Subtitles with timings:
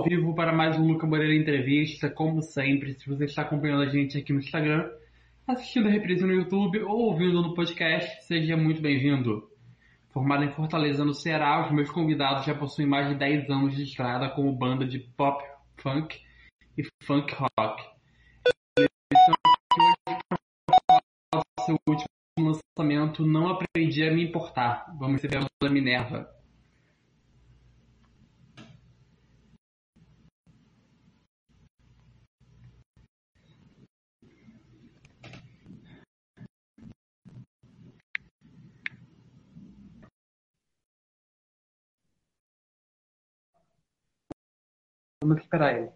[0.00, 2.08] ao vivo para mais um Luca Moreira Entrevista.
[2.08, 4.90] Como sempre, se você está acompanhando a gente aqui no Instagram,
[5.46, 9.50] assistindo a reprise no YouTube ou ouvindo no podcast, seja muito bem-vindo.
[10.08, 13.82] Formado em Fortaleza, no Ceará, os meus convidados já possuem mais de 10 anos de
[13.82, 15.44] estrada como banda de pop,
[15.76, 16.18] funk
[16.78, 17.82] e funk rock.
[21.66, 22.08] Seu último
[22.38, 24.86] lançamento, Não Aprendi a Me Importar.
[24.98, 26.39] Vamos receber a Minerva.
[45.22, 45.90] Esperar ele,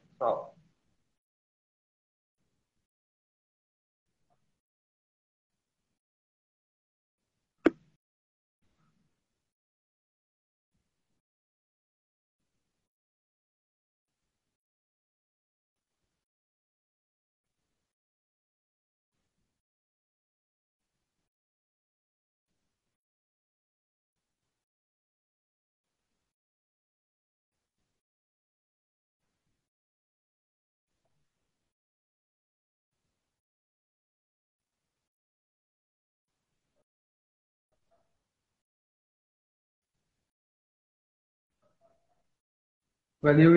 [43.25, 43.57] Valeu,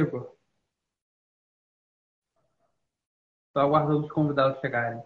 [0.00, 0.36] Igor.
[3.46, 5.00] Estou aguardando os convidados chegarem.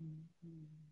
[0.00, 0.87] 嗯嗯。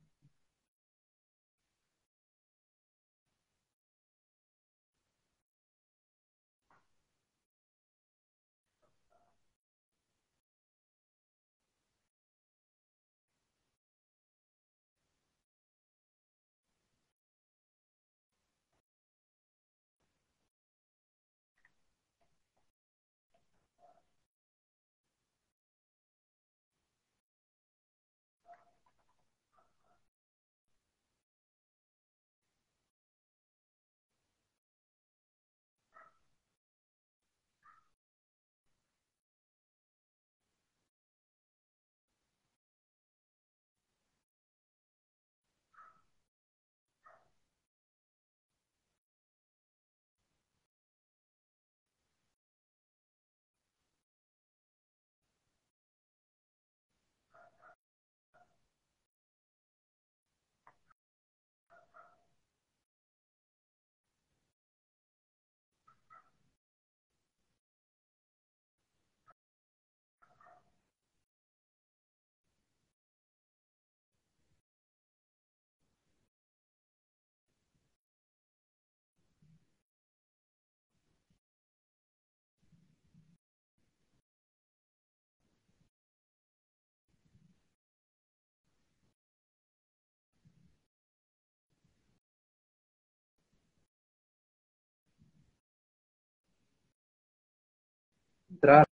[98.56, 98.86] Entraram.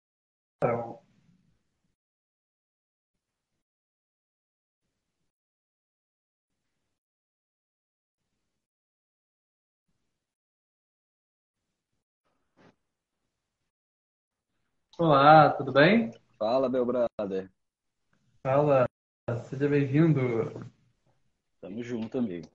[14.99, 16.11] Olá, tudo bem?
[16.37, 17.49] Fala, meu brother.
[18.43, 18.85] Fala,
[19.49, 20.21] seja bem-vindo.
[21.61, 22.49] Tamo junto, amigo.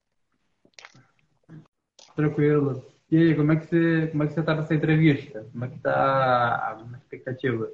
[2.17, 2.83] Tranquilo.
[3.09, 5.47] E aí, como é que você, como é que você tá nessa entrevista?
[5.51, 7.71] Como é que tá a expectativa?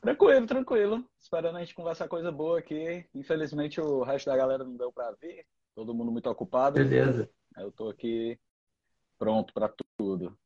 [0.00, 1.04] Tranquilo, tranquilo.
[1.18, 3.06] Esperando a gente conversar coisa boa aqui.
[3.14, 5.46] Infelizmente o resto da galera não deu pra ver.
[5.74, 6.74] Todo mundo muito ocupado.
[6.74, 7.30] Beleza.
[7.56, 8.38] Eu tô aqui
[9.18, 10.36] pronto pra tudo.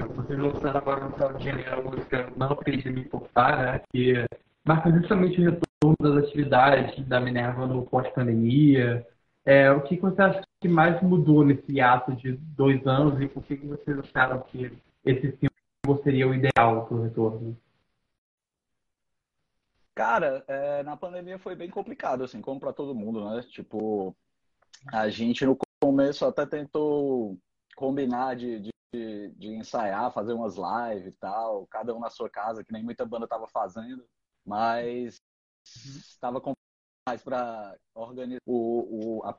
[0.00, 3.82] vocês lançaram agora no final de janeiro a música Não Acredite Me Importar, né?
[3.92, 4.24] Que
[4.64, 9.06] marca justamente o retorno das atividades da Minerva no pós-pandemia.
[9.44, 13.42] É, o que você acha que mais mudou nesse ato de dois anos e por
[13.42, 14.72] que vocês acharam que
[15.04, 17.56] esse símbolo seria o ideal para o retorno?
[19.94, 23.42] Cara, é, na pandemia foi bem complicado, assim, como para todo mundo, né?
[23.42, 24.16] Tipo,
[24.92, 27.36] a gente no começo até tentou
[27.76, 32.64] combinar de, de, de ensaiar, fazer umas lives e tal, cada um na sua casa,
[32.64, 34.04] que nem muita banda tava fazendo,
[34.46, 35.20] mas
[35.64, 36.52] estava com
[37.06, 39.38] mais para organizar o, o, a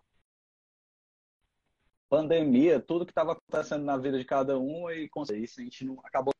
[2.09, 5.99] pandemia, tudo que estava acontecendo na vida de cada um e isso a gente não
[6.03, 6.33] acabou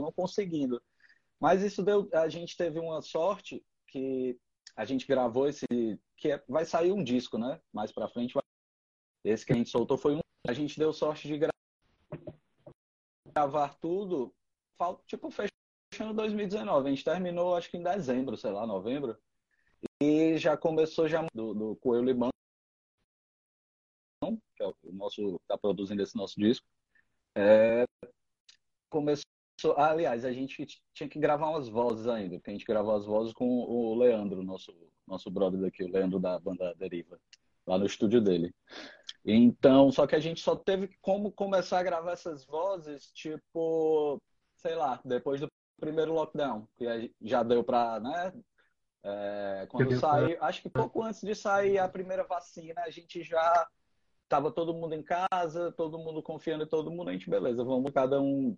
[0.00, 0.82] não conseguindo.
[1.40, 2.08] Mas isso deu.
[2.12, 4.38] A gente teve uma sorte que
[4.76, 5.66] a gente gravou esse.
[6.16, 7.60] que é, vai sair um disco, né?
[7.72, 8.34] Mais pra frente.
[9.24, 10.20] Esse que a gente soltou foi um.
[10.46, 11.38] A gente deu sorte de
[13.34, 14.34] gravar tudo.
[15.06, 15.30] Tipo,
[15.92, 16.88] fechando 2019.
[16.88, 19.16] A gente terminou, acho que em dezembro, sei lá, novembro.
[20.00, 22.30] E já começou já do, do Coelho Limão,
[24.56, 25.40] que é o nosso.
[25.46, 26.66] tá produzindo esse nosso disco.
[27.36, 27.84] É,
[28.88, 29.24] começou
[29.76, 33.32] aliás, a gente tinha que gravar umas vozes ainda, porque a gente gravou as vozes
[33.32, 34.74] com o Leandro, nosso,
[35.06, 37.20] nosso brother daqui, o Leandro da banda Deriva,
[37.64, 38.52] lá no estúdio dele.
[39.24, 44.20] Então, só que a gente só teve como começar a gravar essas vozes, tipo,
[44.56, 45.51] sei lá, depois do
[45.82, 48.32] primeiro lockdown, que já deu pra, né?
[49.02, 53.68] É, quando saiu, acho que pouco antes de sair a primeira vacina, a gente já
[54.28, 57.90] tava todo mundo em casa, todo mundo confiando em todo mundo, a gente, beleza, vamos
[57.90, 58.56] cada um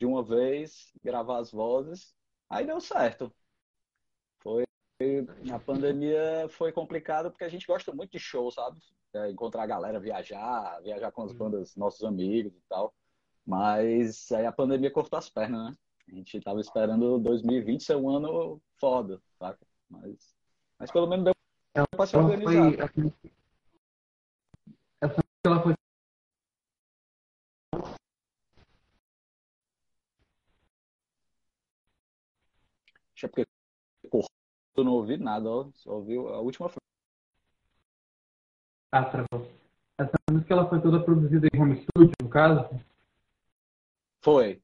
[0.00, 2.14] de uma vez, gravar as vozes.
[2.48, 3.30] Aí deu certo.
[4.42, 4.64] Foi
[5.52, 8.80] a pandemia foi complicada porque a gente gosta muito de show, sabe?
[9.12, 12.94] É, encontrar a galera, viajar, viajar com as bandas, nossos amigos e tal.
[13.44, 15.76] Mas aí a pandemia cortou as pernas, né?
[16.12, 19.58] A gente tava esperando 2020 ser um ano foda, saca?
[19.88, 20.36] Mas,
[20.78, 21.34] mas pelo menos deu
[21.96, 22.52] pra se organizar.
[22.92, 23.10] Foi,
[25.00, 25.72] essa, ela foi
[33.22, 33.46] É porque
[34.10, 36.80] cortou, não ouvi nada, ó, só ouviu a última frase.
[38.90, 39.48] Ah, travou.
[39.96, 42.68] Essa música ela foi toda produzida em home studio, no caso?
[44.20, 44.60] Foi.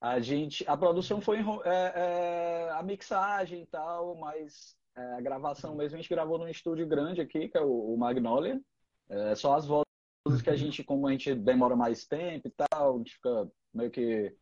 [0.00, 5.74] A gente, a produção foi é, é, a mixagem e tal, mas é, a gravação
[5.74, 8.60] mesmo a gente gravou num estúdio grande aqui, que é o, o Magnolia.
[9.08, 12.94] É, só as vozes que a gente, como a gente demora mais tempo e tal,
[12.94, 14.34] a gente fica meio que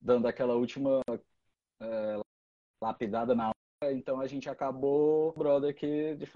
[0.00, 1.00] dando aquela última
[1.80, 2.20] é,
[2.82, 6.26] lapidada na hora, então a gente acabou brother aqui de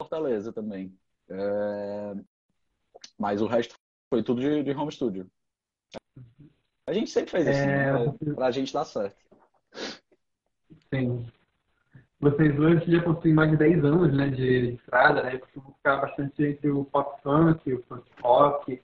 [0.00, 0.96] Fortaleza também.
[1.28, 2.14] É...
[3.18, 3.74] Mas o resto
[4.08, 5.30] foi tudo de, de home studio.
[6.88, 7.92] A gente sempre fez assim, é...
[7.92, 8.14] né?
[8.34, 9.14] pra, gente dar certo.
[10.92, 11.26] Sim.
[12.18, 15.36] Vocês dois já possuem mais de 10 anos né, de estrada, né?
[15.36, 18.82] Costumam ficar bastante entre o pop funk, o funk rock.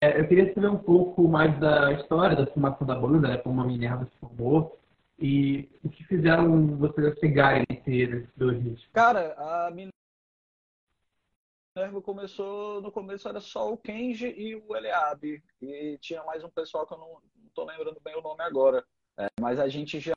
[0.00, 3.38] É, eu queria saber um pouco mais da história da formação da banda, né?
[3.38, 4.78] Como a Minerva se formou.
[5.18, 8.86] E o que fizeram vocês chegarem nesse dois hits?
[8.92, 9.90] Cara, a Minerva
[12.02, 15.44] começou, no começo era só o Kenji e o Eliabe.
[15.60, 17.20] E tinha mais um pessoal que eu não,
[17.54, 18.86] tô lembrando bem o nome agora.
[19.18, 20.14] É, mas a gente já.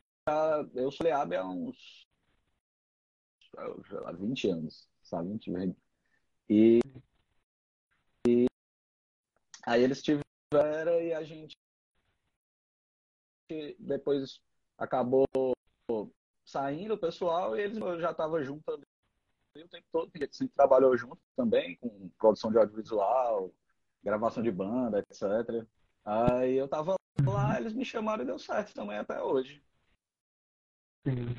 [0.74, 2.08] Eu sou Eliabe há uns.
[3.88, 5.30] Sei lá, 20 anos, sabe?
[5.30, 5.78] 20, 20.
[6.50, 6.80] E,
[8.28, 8.46] e
[9.66, 11.58] aí eles tiveram e a gente
[13.80, 14.40] depois
[14.78, 15.26] acabou
[16.46, 18.80] saindo o pessoal e eles já estavam juntos
[19.56, 23.52] o tempo todo, porque a gente trabalhou junto também, com produção de audiovisual,
[24.04, 25.66] gravação de banda, etc.
[26.06, 29.62] Aí eu tava lá, eles me chamaram e deu certo também até hoje.
[31.06, 31.36] Sim.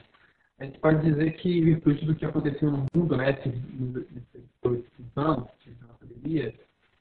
[0.59, 4.85] A gente pode dizer que, em virtude do que aconteceu no mundo, né, nesses dois
[5.17, 5.49] anos,
[5.81, 6.55] na pandemia,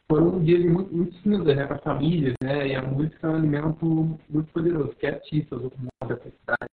[0.07, 3.29] foram um dia muito, muito cinza né, para as famílias, né, e a música é
[3.29, 3.85] um alimento
[4.29, 5.69] muito poderoso, que é artistas, o
[6.07, 6.69] da cidade.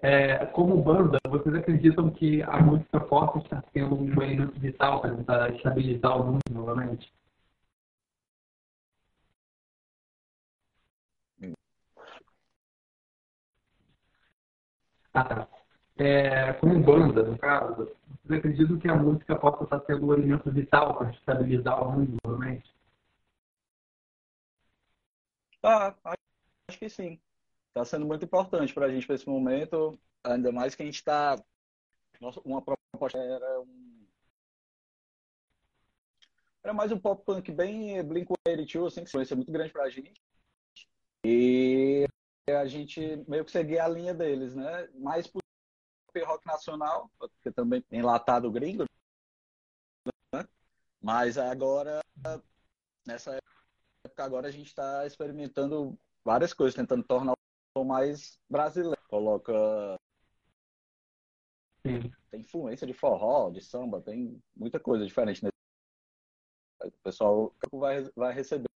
[0.00, 5.16] É, como banda, vocês acreditam que a música forte está sendo um elemento vital para
[5.16, 7.12] tentar estabilizar o mundo novamente?
[15.12, 15.48] Ah, tá.
[15.98, 17.90] É, como banda, no caso,
[18.24, 22.16] vocês acreditam que a música possa estar sendo um elemento vital para estabilizar o mundo
[22.24, 22.72] novamente?
[25.62, 25.94] Ah,
[26.68, 27.20] acho que sim
[27.72, 31.42] está sendo muito importante para a gente nesse momento, ainda mais que a gente está.
[32.44, 34.06] Uma proposta era um,
[36.62, 40.22] era mais um pop punk bem Blink-182, assim, que influência muito grande pra gente.
[41.24, 42.06] E
[42.48, 44.88] a gente meio que seguia a linha deles, né?
[44.94, 45.40] Mais por
[46.24, 48.84] rock nacional, porque também enlatado gringo,
[50.34, 50.46] né?
[51.00, 52.00] Mas agora,
[53.06, 53.40] nessa
[54.04, 57.32] época agora, a gente está experimentando várias coisas, tentando tornar
[57.84, 59.00] mais brasileiro.
[59.08, 59.98] Coloca
[61.84, 62.12] Sim.
[62.30, 65.42] Tem influência de forró, de samba, tem muita coisa diferente.
[65.44, 65.52] Nesse...
[66.84, 68.68] O pessoal vai, vai receber.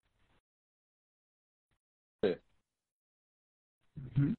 [3.98, 4.34] Uhum.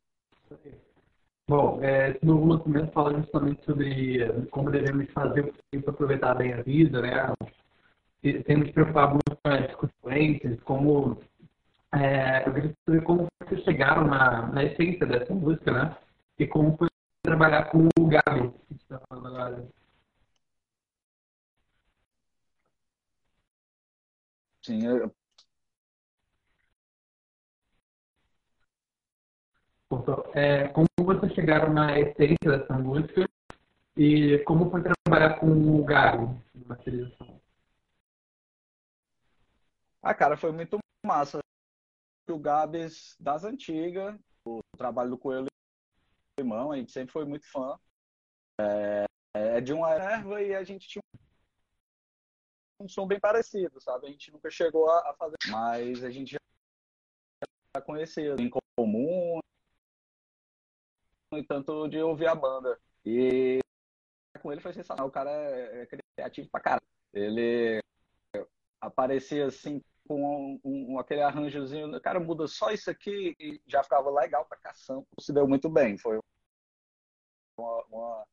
[1.49, 6.63] Bom, é, no lançamento falando justamente sobre eh, como devemos fazer para aproveitar bem a
[6.63, 7.13] vida, né?
[8.23, 11.23] E temos que preocupar muito com as consequências, como
[11.95, 15.97] é, eu queria saber como vocês chegaram na, na essência dessa música, né?
[16.39, 16.89] E como foi
[17.23, 19.69] trabalhar com o Gabi, que está falando agora.
[24.63, 25.15] Sim, eu...
[30.35, 33.25] É, como vocês chegaram na essência dessa música
[33.97, 37.41] e como foi trabalhar com o Gabi na masterização?
[40.03, 41.46] Ah, cara, foi muito massa.
[42.29, 45.47] O Gabs das antigas, o trabalho do Coelho
[46.39, 47.79] Limão, a gente sempre foi muito fã.
[48.61, 49.05] É,
[49.35, 51.03] é de uma erva e a gente tinha
[52.81, 54.07] um som bem parecido, sabe?
[54.07, 56.37] A gente nunca chegou a, fazer, mas a gente
[57.75, 59.39] já conhecia em comum
[61.33, 62.79] e tanto de ouvir a banda.
[63.05, 63.61] E
[64.43, 65.07] com ele foi sensacional.
[65.07, 66.87] O cara é, é criativo pra caralho.
[67.13, 67.81] Ele
[68.81, 74.11] aparecia assim com um, um, aquele arranjozinho, cara muda só isso aqui e já ficava
[74.11, 75.07] legal pra cação.
[75.21, 76.19] Se deu muito bem, foi
[77.59, 78.25] uma, uma,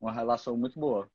[0.00, 1.08] uma relação muito boa.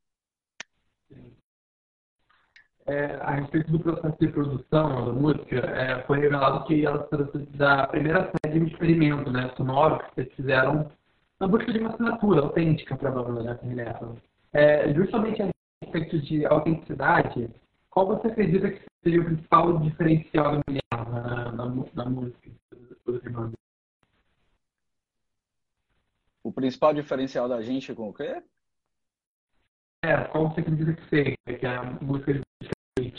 [2.85, 7.37] É, a respeito do processo de produção da música, é, foi revelado que ela trata
[7.37, 10.91] da primeira série de experimento né, sonoro que vocês fizeram
[11.39, 13.95] na busca de uma assinatura autêntica para a banda, né,
[14.53, 15.49] é, Justamente a
[15.83, 17.49] respeito de autenticidade,
[17.91, 22.51] qual você acredita que seria o principal diferencial da Minerva na, na, na música
[23.05, 23.53] do
[26.43, 28.41] O principal diferencial da gente com o quê?
[30.03, 33.13] É, qual você acredita que seja que é a música de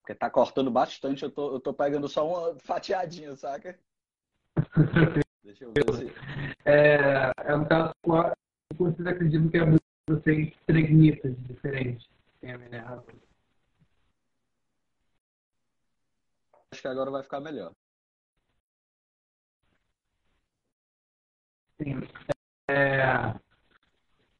[0.00, 3.78] Porque tá cortando bastante, eu tô, eu tô pegando só uma fatiadinha, saca?
[5.44, 6.12] Deixa eu ver se...
[6.64, 9.80] É, é um caso que vocês acreditam que a música
[10.24, 12.08] tem três nitas diferentes.
[12.40, 13.04] Tem a Minerva.
[16.72, 17.72] Acho que agora vai ficar melhor.
[21.82, 22.00] Sim.
[22.68, 23.34] É,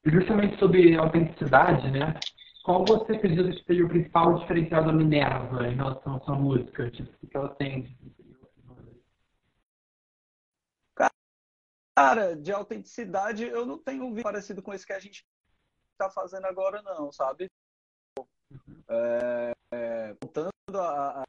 [0.05, 2.15] justamente sobre autenticidade, né?
[2.63, 6.91] Qual você acredita que seja o principal diferencial da Minerva em relação à sua música?
[6.91, 7.99] Tipo, o que ela tem?
[11.97, 15.25] Cara, de autenticidade eu não tenho um vídeo parecido com esse que a gente
[15.93, 17.47] está fazendo agora, não, sabe?
[18.89, 21.25] É, é, voltando a, a,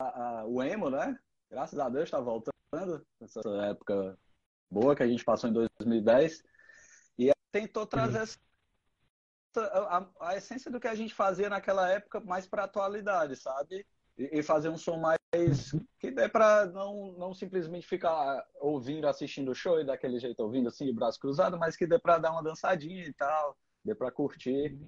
[0.00, 1.18] a, o emo, né?
[1.50, 4.18] Graças a Deus está voltando nessa época
[4.70, 6.42] boa que a gente passou em 2010
[7.18, 8.38] e tentou trazer essa,
[9.58, 13.84] a, a, essência do que a gente fazia naquela época mais para a atualidade, sabe?
[14.16, 15.18] E, e, fazer um som mais
[15.98, 20.68] que dê para não, não simplesmente ficar ouvindo, assistindo o show e daquele jeito ouvindo
[20.68, 24.10] assim de braço cruzado, mas que dê para dar uma dançadinha e tal, dê para
[24.10, 24.78] curtir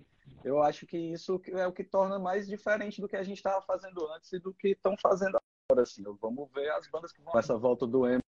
[0.45, 3.62] eu acho que isso é o que torna mais diferente do que a gente estava
[3.62, 5.38] fazendo antes e do que estão fazendo
[5.71, 5.83] agora.
[5.83, 6.02] Assim.
[6.21, 7.38] Vamos ver as bandas que vão.
[7.38, 8.21] Essa volta do M.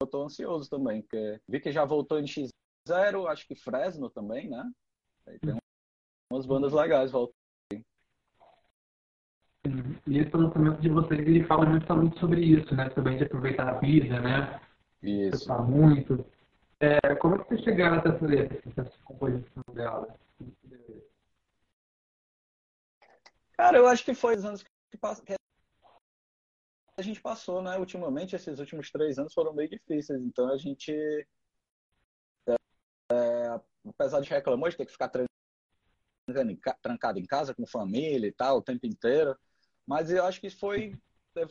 [0.00, 4.50] Eu estou ansioso também, porque vi que já voltou em X0, acho que Fresno também,
[4.50, 4.70] né?
[5.26, 5.56] Aí tem
[6.30, 7.36] umas bandas legais voltando.
[10.06, 12.88] E esse lançamento de vocês ele fala justamente sobre isso, né?
[12.90, 14.60] Também de aproveitar a vida, né?
[15.02, 15.52] Isso.
[15.62, 16.24] muito.
[16.78, 20.14] É, como é que vocês chegaram até essa letra, essa composição dela?
[23.56, 24.68] Cara, eu acho que foi os anos que,
[26.98, 27.78] a gente passou, né?
[27.78, 30.20] Ultimamente, esses últimos três anos foram meio difíceis.
[30.22, 30.92] Então a gente,
[33.12, 35.10] é, apesar de reclamar de ter que ficar
[36.82, 39.38] trancado em casa com família e tal o tempo inteiro,
[39.86, 40.98] mas eu acho que foi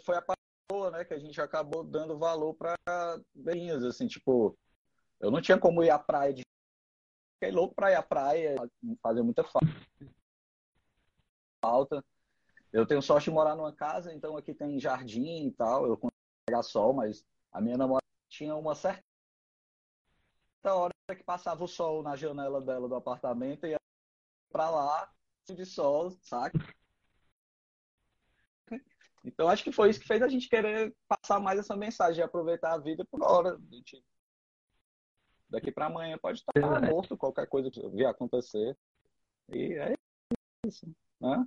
[0.04, 1.06] foi a parte boa, né?
[1.06, 2.76] Que a gente acabou dando valor para
[3.36, 4.58] bem assim, tipo,
[5.20, 6.42] eu não tinha como ir à praia de
[7.36, 8.56] fiquei louco pra ir à praia,
[9.02, 9.68] fazer muita falta.
[12.72, 16.20] Eu tenho sorte de morar numa casa, então aqui tem jardim e tal, eu consigo
[16.46, 19.04] pegar sol, mas a minha namorada tinha uma certa
[20.66, 23.80] hora que passava o sol na janela dela do apartamento e ia
[24.50, 25.10] pra lá
[25.48, 26.58] de sol, saca?
[29.24, 32.74] Então acho que foi isso que fez a gente querer passar mais essa mensagem, aproveitar
[32.74, 33.60] a vida por hora.
[33.72, 34.04] Gente,
[35.50, 36.92] daqui para amanhã pode estar é.
[36.92, 38.78] morto, qualquer coisa que vier acontecer.
[39.50, 39.96] E é
[40.66, 40.86] isso.
[41.20, 41.46] Né?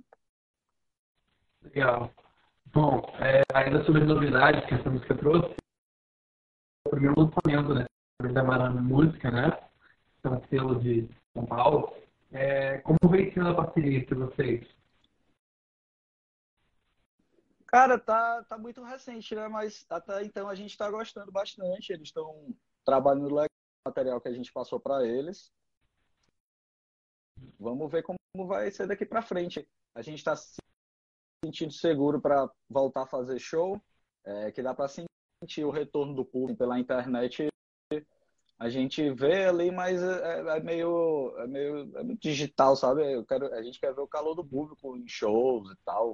[1.61, 2.11] Legal.
[2.67, 5.55] Bom, é, ainda sobre as novidades que essa música trouxe,
[6.85, 7.85] o primeiro lançamento, né?
[8.33, 9.47] Da Marana Música, né?
[10.23, 11.95] É um selo de São Paulo.
[12.31, 14.67] É, como vem sendo a parceria entre vocês?
[17.65, 19.47] Cara, tá, tá muito recente, né?
[19.47, 21.93] Mas até então a gente tá gostando bastante.
[21.93, 23.47] Eles estão trabalhando legal
[23.85, 25.51] o material que a gente passou para eles.
[27.59, 29.67] Vamos ver como vai ser daqui para frente.
[29.95, 30.57] A gente está se
[31.43, 33.81] sentindo seguro para voltar a fazer show,
[34.25, 37.47] é, que dá para sentir o retorno do público pela internet.
[38.57, 43.01] A gente vê ali, mas é, é, é meio, é meio, é digital, sabe?
[43.13, 46.13] Eu quero, a gente quer ver o calor do público em shows e tal,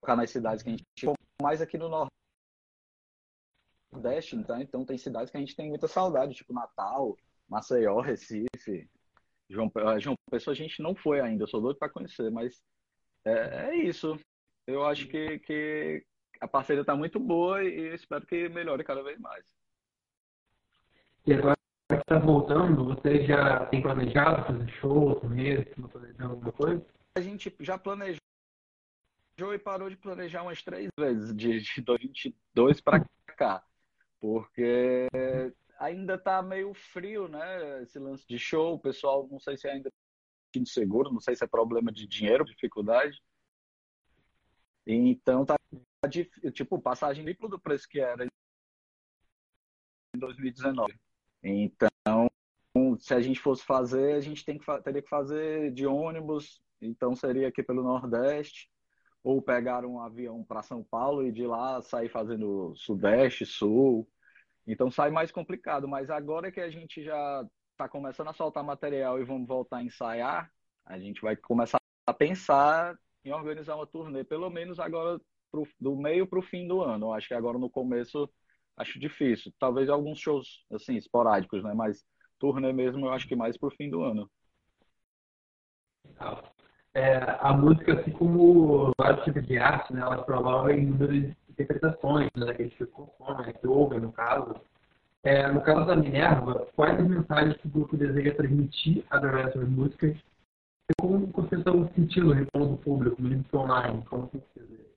[0.00, 0.84] ficar nas cidades que a gente
[1.40, 2.08] mais aqui no
[3.92, 7.16] Nordeste, então, então tem cidades que a gente tem muita saudade, tipo Natal,
[7.48, 8.90] Maceió, Recife,
[9.48, 12.62] João, João Pessoa a gente não foi ainda, eu sou doido para conhecer, mas
[13.24, 14.18] é, é, isso.
[14.66, 16.04] Eu acho que, que
[16.40, 19.44] a parceria está muito boa e espero que melhore cada vez mais.
[21.26, 21.56] E agora
[21.88, 26.86] que está voltando, você já tem planejado fazer show, está planejando alguma coisa?
[27.16, 28.20] A gente já planejou
[29.54, 33.04] e parou de planejar umas três vezes, de, de 2022 para
[33.36, 33.64] cá,
[34.20, 35.08] porque
[35.78, 37.82] ainda está meio frio, né?
[37.82, 39.90] Esse lance de show, o pessoal não sei se ainda
[40.54, 43.22] de seguro, não sei se é problema de dinheiro, dificuldade.
[44.86, 45.56] Então tá
[46.52, 48.28] tipo passagem dupla do preço que era em
[50.18, 50.98] 2019.
[51.42, 52.28] Então,
[52.98, 57.14] se a gente fosse fazer, a gente tem que, teria que fazer de ônibus, então
[57.14, 58.70] seria aqui pelo Nordeste,
[59.22, 64.08] ou pegar um avião para São Paulo e de lá sair fazendo Sudeste, Sul.
[64.68, 69.18] Então sai mais complicado, mas agora que a gente já está começando a soltar material
[69.18, 70.50] e vamos voltar a ensaiar,
[70.84, 75.18] a gente vai começar a pensar em organizar uma turnê, pelo menos agora
[75.50, 77.06] pro, do meio para o fim do ano.
[77.06, 78.28] Eu acho que agora no começo
[78.76, 79.52] acho difícil.
[79.58, 81.72] Talvez alguns shows assim esporádicos, né?
[81.74, 82.04] Mas
[82.38, 84.30] turnê mesmo eu acho que mais para o fim do ano.
[86.94, 92.54] É, a música, assim como vários tipos de arte, né, ela promove inúmeras interpretações, né,
[92.54, 94.54] que a gente consome, né, que ouve, no caso.
[95.24, 99.68] É, no caso da Minerva, quais as mensagens que o grupo deseja transmitir através dessas
[99.68, 100.16] músicas
[100.90, 104.04] e como você está sentindo o retorno do público, que online?
[104.06, 104.88] Como você dizer?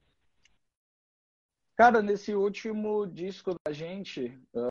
[1.76, 4.39] Cara, nesse último disco da gente.
[4.54, 4.69] Uh...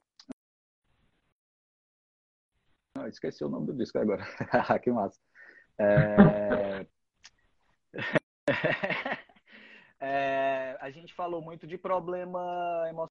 [2.97, 4.25] Ah, esqueci o nome do disco agora.
[4.83, 5.19] que massa.
[5.79, 6.87] É...
[10.01, 10.60] é...
[10.81, 12.41] A gente falou muito de problema
[12.89, 13.11] emocional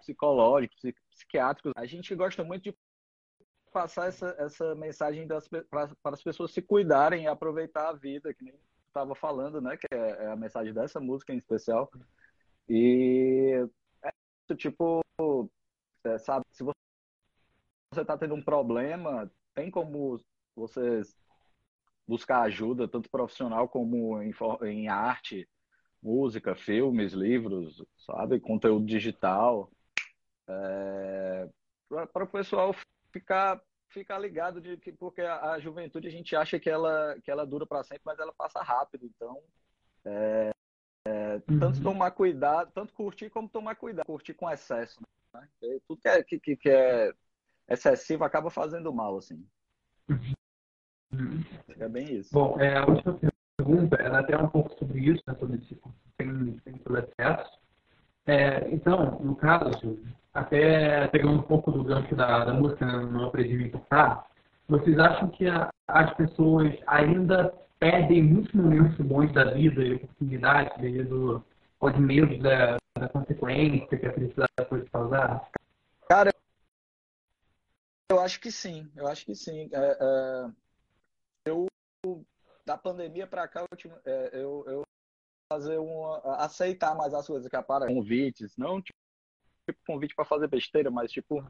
[0.00, 1.72] psicológicos, psiquiátricos.
[1.76, 2.76] A gente gosta muito de
[3.72, 5.28] passar essa, essa mensagem
[5.70, 8.54] para as pessoas se cuidarem e aproveitar a vida, que nem
[8.88, 9.76] estava falando, né?
[9.76, 11.90] Que é, é, a mensagem dessa música em especial.
[12.68, 13.68] E
[14.02, 15.04] é tipo,
[16.04, 16.74] é, sabe, se você
[18.00, 20.20] está tendo um problema, tem como
[20.56, 21.02] você
[22.06, 25.48] buscar ajuda, tanto profissional como em, em arte,
[26.04, 29.70] música, filmes, livros, sabe, conteúdo digital,
[30.46, 31.48] é,
[32.12, 32.74] para o pessoal
[33.10, 37.30] ficar ficar ligado de que porque a, a, juventude a gente acha que ela que
[37.30, 39.40] ela dura para sempre, mas ela passa rápido, então
[40.04, 40.50] é,
[41.06, 41.58] é, uhum.
[41.60, 45.00] tanto tomar cuidado, tanto curtir como tomar cuidado, curtir com excesso,
[45.32, 45.48] né?
[45.86, 47.12] tudo que é, que, que é
[47.68, 49.46] excessivo acaba fazendo mal, assim.
[50.08, 50.34] Uhum.
[51.78, 52.32] É bem isso.
[52.32, 53.33] Bom, é, a última pergunta
[53.98, 55.78] era até um pouco sobre isso, né, sobre esse
[56.18, 57.58] tem, tem excesso.
[58.26, 59.98] É, então, no caso,
[60.32, 64.26] até pegando um pouco do gancho da, da música, né, não aprendi me importar,
[64.68, 70.76] vocês acham que a, as pessoas ainda perdem muitos momentos bons da vida e oportunidades
[70.80, 71.44] devido
[71.80, 75.48] aos medos da, da consequência que a felicidade pode causar?
[76.08, 76.30] Cara,
[78.10, 79.68] eu acho que sim, eu acho que sim.
[79.72, 80.50] É, é,
[81.44, 81.66] eu,
[82.64, 84.82] da pandemia para cá, eu, é, eu, eu
[85.52, 87.94] fazer um aceitar mais as coisas que aparecem.
[87.94, 88.98] Convites, não tipo
[89.86, 91.42] convite para fazer besteira, mas tipo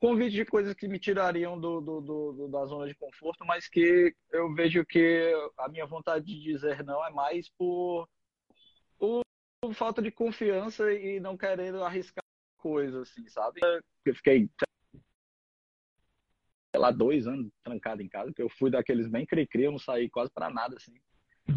[0.00, 4.14] convite de coisas que me tirariam do, do, do, da zona de conforto, mas que
[4.30, 8.08] eu vejo que a minha vontade de dizer não é mais por,
[8.98, 9.22] por
[9.74, 12.24] falta de confiança e não querendo arriscar
[12.58, 13.60] coisas, assim, sabe?
[14.04, 14.48] Eu fiquei
[16.78, 19.78] sei lá, dois anos trancado em casa, porque eu fui daqueles bem cri-cri, eu não
[19.78, 20.94] saí quase para nada, assim.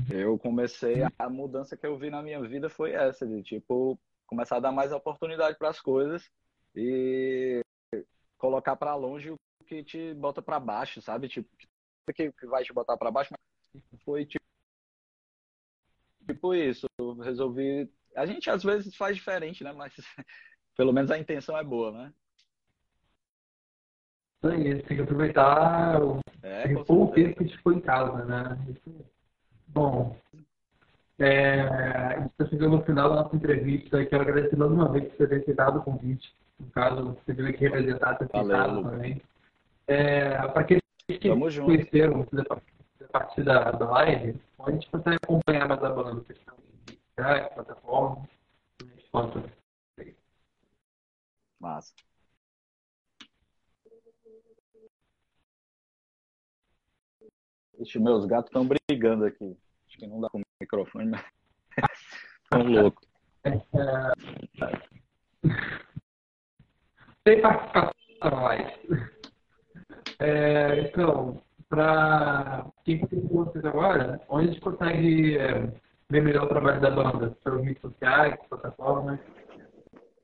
[0.09, 4.57] Eu comecei, a mudança que eu vi na minha vida foi essa, de tipo, começar
[4.57, 6.27] a dar mais oportunidade para as coisas
[6.75, 7.61] e
[8.37, 9.35] colocar para longe o
[9.67, 11.29] que te bota para baixo, sabe?
[11.29, 11.49] Tipo,
[12.15, 14.43] que, que vai te botar para baixo, mas foi tipo,
[16.27, 16.87] tipo isso.
[17.21, 17.91] Resolvi.
[18.15, 19.71] A gente às vezes faz diferente, né?
[19.71, 19.93] Mas
[20.75, 22.13] pelo menos a intenção é boa, né?
[24.43, 28.25] Isso aí, tem que aproveitar o, é, o tempo que a gente ficou em casa,
[28.25, 28.57] né?
[29.67, 30.17] Bom,
[31.19, 34.03] é, a gente está chegando no final da nossa entrevista.
[34.03, 36.35] Quero agradecer mais uma vez por você ter aceitado o convite.
[36.59, 39.21] No caso, você veio aqui representar, ter aceitado também.
[39.85, 45.67] É, Para aqueles que Vamos conheceram a partir da, da live, a gente consegue acompanhar
[45.67, 46.55] mais a banda, questão
[46.87, 46.95] de
[47.53, 48.27] plataforma,
[49.11, 49.43] quanto.
[51.59, 51.93] Massa.
[57.81, 59.57] Ixi, meus gatos estão brigando aqui.
[59.87, 61.25] Acho que não dá com o microfone, mas
[62.43, 63.07] estão loucos.
[67.23, 67.93] Tem participação
[68.31, 68.79] mais.
[70.19, 75.71] É, então, para quem tem com vocês agora, onde a gente consegue é,
[76.09, 77.37] ver melhor o trabalho da banda?
[77.43, 79.19] Pelas redes sociais, plataformas?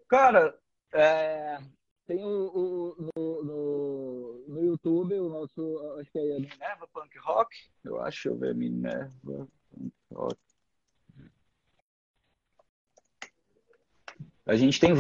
[0.09, 0.55] Cara,
[0.93, 1.59] é,
[2.07, 7.55] tem o, o no, no, no, YouTube o nosso, acho que é Minerva Punk Rock,
[7.83, 10.37] eu acho, deixa eu ver, Minerva Punk Rock.
[14.45, 14.93] A gente tem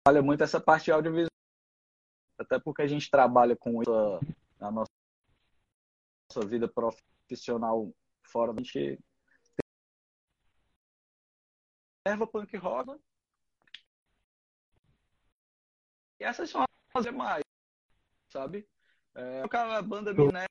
[0.00, 1.28] trabalha muito essa parte audiovisual,
[2.38, 4.20] até porque a gente trabalha com isso
[4.58, 4.90] na nossa,
[6.28, 7.92] nossa vida profissional
[8.22, 8.98] fora, a gente
[12.06, 12.98] Minerva Punk Rock
[16.18, 17.42] E essas são as demais,
[18.30, 18.66] sabe?
[19.14, 20.48] É, a banda Minerva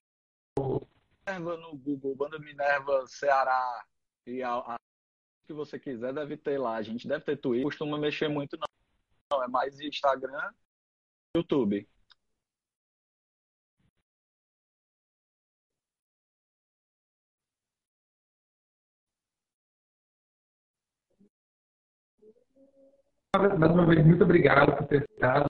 [1.57, 3.85] no Google, banda Minerva Ceará
[4.25, 4.75] e a, a
[5.47, 6.75] que você quiser deve ter lá.
[6.75, 8.67] A gente deve ter Twitter, costuma mexer muito não.
[9.37, 10.53] não é mais Instagram,
[11.35, 11.87] YouTube.
[23.35, 25.47] Mais uma vez, muito obrigado por ter estado.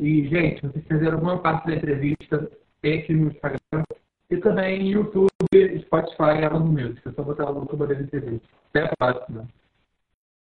[0.00, 2.50] E, gente, vocês fizeram alguma parte da entrevista,
[2.82, 3.84] aqui no Instagram
[4.30, 5.28] e também YouTube,
[5.80, 7.06] Spotify e Amazon Music.
[7.06, 8.48] É só botar lá YouTube da entrevista.
[8.70, 9.48] Até a próxima.